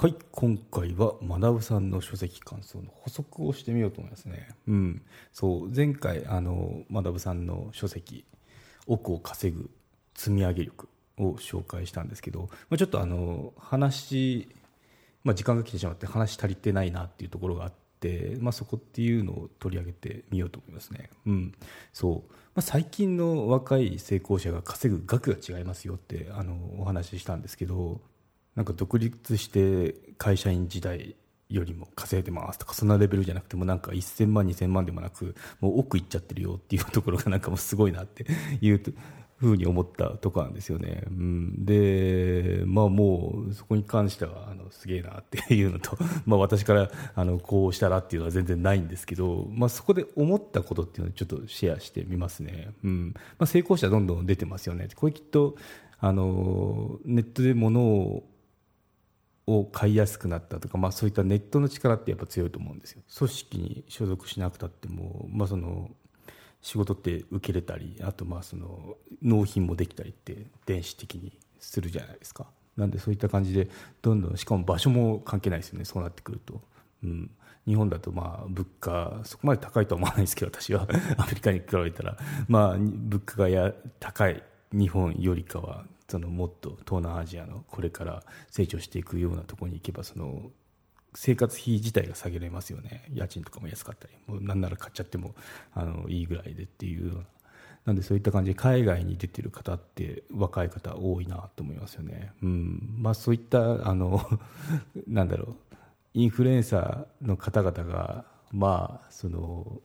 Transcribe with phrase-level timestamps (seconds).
[0.00, 4.46] はい今回は学さんの書籍感想の補足をしてみようと思いますね。
[4.68, 5.02] うん。
[5.32, 8.24] そう前回あの学さんの書籍
[8.86, 9.68] 「億を稼ぐ
[10.14, 10.86] 積み上げ力」
[11.18, 14.48] を紹介したんですけど、まあ、ちょっとあの話、
[15.24, 21.10] まあ、時間が来てしまって話足りてないなっていうところがあって、まあ、そこっていうのを取り上げてみようと思いますね。
[21.26, 21.52] うん。
[21.92, 22.32] そう。
[22.54, 28.00] まあ、最近の若い成功者が稼ぐ額が違いますよってあのお話ししたんですけど
[28.58, 31.14] なんか独立して会社員時代
[31.48, 38.26] よりも稼いでますとかそんなレベルじゃなくてもなんか1000万2000万でもなくもう奥行っちゃってるよっていうところがなんかもうすごいなって
[38.60, 38.82] いう
[39.36, 45.96] ふうに思ったとこなんですよね、うん、でまあもうそこに関してはあのすげえなっていうのと
[46.26, 53.14] まあ私からあのこうしたらっていうのは全然ないんですけど、まあ、そこで思ったことっていうのをちょっとシェアしてみますね、うん。
[53.38, 54.88] まあ、成功者どんどん出てますよね。
[54.96, 55.54] これきっと
[56.00, 58.24] あのネットで物を
[59.48, 63.02] を買いやすくなったとか、まあ、そういったネットの力ってやっぱ強いと思うんですよ。
[63.16, 65.90] 組織に所属しなくたっても、まあ、その
[66.60, 72.46] 仕事って受けれたりあとまあその納品もできたりって電子的にするじゃないですか。
[72.76, 73.68] なんでそういった感じで
[74.02, 76.60] どんどんしかも場所も関係ないですよねそうなってくると、
[77.02, 77.30] うん、
[77.66, 80.86] 日本だとまあ物価そこまで高いとは思わないですけど私は。
[81.16, 82.18] アメリカに比べたら。
[82.48, 84.42] まあ物価がや高い。
[84.72, 90.50] 日本よりかはそのもっと東南アジアのこれから成長していくようなところに行けばその
[91.14, 93.04] 生活費自体が下げられますよね。
[93.12, 95.34] 家賃とかも安かったりもうなんなら買っちゃっても
[95.74, 97.24] あのいいぐらいでっていうような。
[97.86, 102.96] なんでそういった感じで海外に出てる方って若い方多いなと思いますよね、うん。
[102.98, 104.20] まあ、そういったあの
[105.06, 105.76] なんだろう。
[106.12, 109.80] インフルエンサーの方々がまあその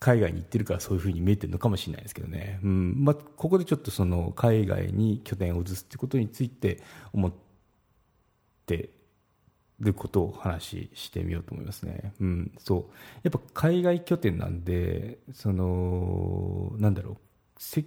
[0.00, 3.04] 海外に行ってるからそういうふうに見えてるのかもしれないですけどね、うん。
[3.04, 6.80] まあ、ここでちょっとその海外に拠点を移すってことについて
[7.12, 7.32] 思っ
[8.66, 8.90] て
[9.80, 12.12] ることを話してみようと思いますね。
[12.20, 12.94] うん、そう。
[13.24, 17.16] やっぱ海外拠点なんでそのなんだろう。
[17.58, 17.84] せっ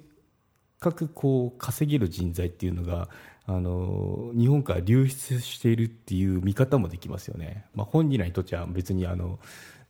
[0.82, 3.08] かくこう稼げる人材っていうのが
[3.46, 7.66] あの日本から流出しているっていう見方もできますよね。
[7.74, 9.40] まあ、本人らにとっては別にあの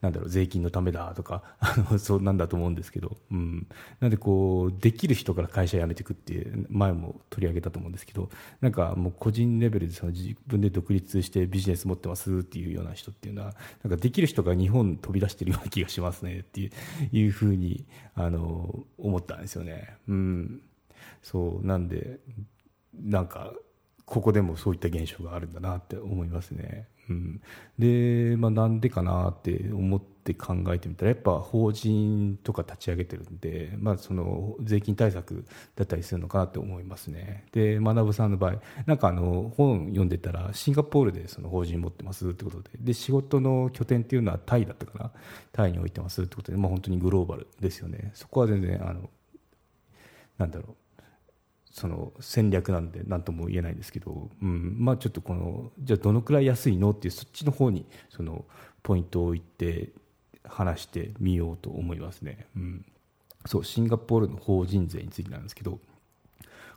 [0.00, 3.66] なんだろう税金のためだとか あのそうなんだと思うんですけど、うん、
[4.00, 8.28] なんでこうできる人から会社辞めていくって前も取り上げたと思うんですけど。
[8.60, 16.70] なんかもう個人レベルでその自分で独立してビジネス持ってますっていうような人っていうのはなんかできる人が日本飛び出してるような気がしますねっていう
[17.12, 17.84] いうふうに
[18.14, 19.96] あの思ったんですよね。
[20.08, 20.62] うん、
[21.22, 21.66] そう。
[21.66, 22.20] なんで
[22.94, 23.52] なんか
[24.04, 26.88] ここでもそういった現象があるんだなって思いますね。
[27.08, 27.40] うん、
[27.78, 35.44] で、まあ、なんでかなって思って考えてみたらやっぱ法人とか立ち上げてるんで、まあ、その税金対策
[35.74, 37.46] だったりするのかなって思いますね。
[37.52, 42.70] で学さんの場合なんかあの本読んでたらシンガポールでその法人持ってますってことで。
[42.78, 45.12] で仕事の拠点っていうのはタイだったかな。
[45.52, 48.12] タイに置いてますってことで、まあ、本当にグローバルですよね。
[48.14, 49.10] そこは全然あの
[50.38, 50.81] なんだろう。
[51.72, 54.76] その戦略なんで何とも言えないですけど、うん。
[54.78, 58.44] まあ、ちょっとこのじゃあどのくらい安いのっていうそっちの方にその
[58.82, 59.90] ポイントを置いて
[60.44, 62.84] 話してみようと思いますね、うん、
[63.46, 65.78] そうシンガポールの法人税についてなんですけど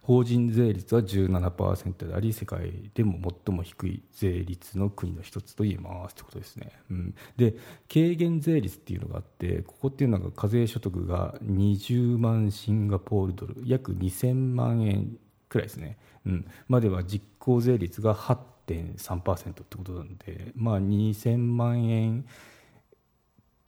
[0.06, 7.56] 法人税率は17%であり世界でも最も低い税率の国の一つと言えますということですね、うん、で
[7.92, 15.18] 軽減税率っていうのがあってここっていうのが課税所得が20万シンガポールドル約2000万円
[15.50, 22.28] くらいですね、うん、までは実効税率が8.3%ってことなんで、まあ、2000万円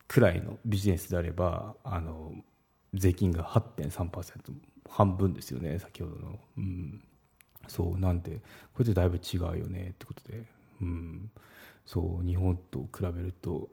[0.07, 2.33] くらいのビジネスであればあの
[2.93, 4.53] 税金が8.3%
[4.89, 7.01] 半分ですよね先ほどの、うん、
[7.67, 8.41] そうなんで
[8.73, 10.43] これでだいぶ違うよねってことで、
[10.81, 11.31] うん、
[11.85, 13.69] そう日本と比べると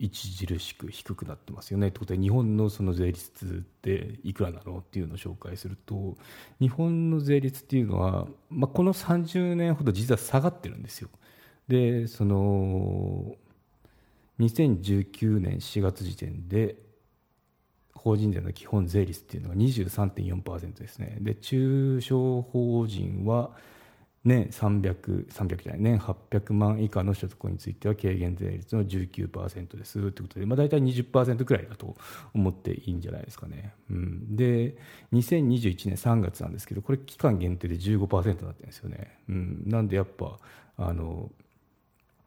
[0.00, 2.20] 著しく低くなってますよねってことで。
[2.20, 3.48] 日本のその税率っ
[3.80, 6.16] ていくらなのっていうのを紹介すると
[6.60, 11.08] 日本の税率っていうのは、まあ、この30年ほど実は下がってるんですよ。
[11.66, 13.34] でその
[14.38, 16.76] 2019年4月時点で
[17.98, 23.50] 法人税の基本税率っていうのが23.4%ですねで中小法人は
[24.24, 31.96] 年300、300じゃない、年800万以下の所得については軽減税率の19%ですということで、まあ、大体20%くらいだと
[32.34, 33.72] 思っていいんじゃないですかね。
[33.90, 34.76] うん、で、
[35.12, 39.18] 2021年3月なんですけど、これ期間限定で15%になってるんですよね。
[39.28, 40.38] うん、なんでやっぱ、
[40.76, 41.30] あの、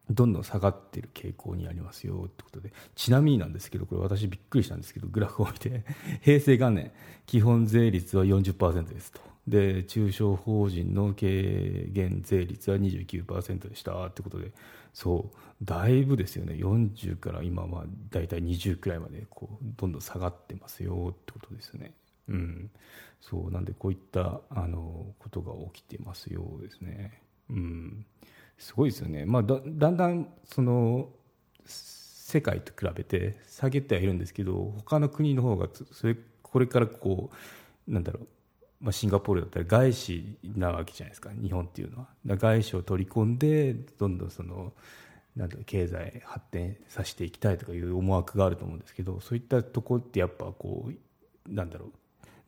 [0.09, 2.73] どんどん下がっている傾向にありますよってことで。
[2.95, 5.83] ちなみになんですけどこれ私びっくりしたんですけどグラフを見て。
[6.21, 6.91] 平成元年
[7.25, 9.21] 基本税率は40%ですと。
[9.47, 14.51] で中小法人の軽減税率は29%でしたってことで。
[14.93, 16.55] そうだいぶですよね。
[16.55, 21.93] 40から今は大体20くらいまでこうどんどん下がってますよってことですね。
[22.27, 22.71] うん、
[23.19, 27.21] そうなんでこういったあのことが起きてますようですね。
[27.49, 28.05] うん、
[28.61, 29.25] すごいですよね。
[29.25, 29.55] まあだ
[29.89, 31.09] んだんその
[31.65, 37.31] 世界と比べて下げてはいるんですけど他の国の方がそれこれからこ
[37.87, 38.27] うなんだろう
[38.79, 44.73] まあ、シンガポールだったら外資なわけじゃないですか日本っていうのは外資を取り込んでどんどんその
[45.35, 51.91] なんだ経済発展させていきたいとかいう思惑があると思うんですけどそういったとこってやっぱこうなんだろう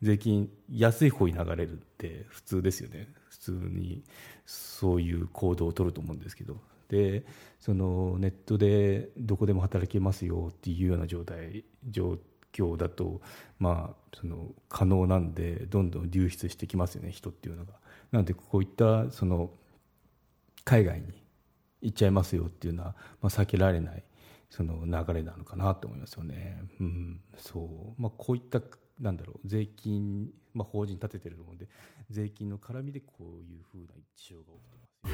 [0.04, 4.04] 税金安い方に流れるって普通ですよね普通に
[4.44, 6.58] そういう行動を取ると思うんですけど
[6.88, 7.24] で
[7.58, 12.18] そのネットでどこでも働けますよっていうような状態状
[12.52, 13.22] 況だと、
[13.58, 17.72] まあ、その可能なんでどんどん流出してきますよね人っていうのが。
[18.12, 19.50] なのでこういったその
[20.64, 21.06] 海外に
[21.80, 24.04] 行っちゃいますよっていうのは、まあ、避けられない
[24.50, 26.62] その流れなのかなと思いますよね。
[26.78, 28.60] うん、そうまあ、こういった
[29.00, 31.68] なんだろう税金、まあ、法人立ててるので
[32.10, 35.10] 税金の絡みでこういうふうな事象が起きてま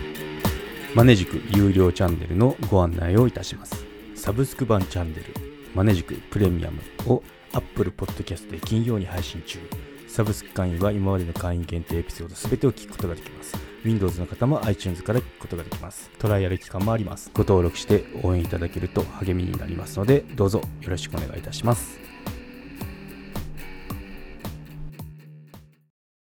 [0.91, 0.97] す。
[0.97, 3.85] マネジク有料チャンネルのご案内をいたします。
[4.15, 5.25] サブスク版チャンネル
[5.75, 7.23] マネジクプレミアムを
[7.53, 9.59] Apple Podcast で金曜に配信中。
[10.09, 13.57] サブスク会員は今までの会員限定エピソード全てを聞くことができます。
[13.85, 16.11] Windows の方も iTunes から聞くことができます。
[16.19, 17.31] トライアル期間もあります。
[17.33, 22.10] ご登録して応援いただけると励みになりますので、どうぞよろしくお願いいたします。